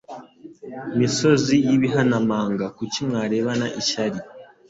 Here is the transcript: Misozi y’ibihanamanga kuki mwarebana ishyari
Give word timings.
Misozi 0.97 1.55
y’ibihanamanga 1.67 2.65
kuki 2.77 2.99
mwarebana 3.07 3.65
ishyari 3.81 4.19